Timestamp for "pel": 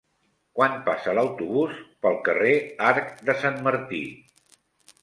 2.07-2.17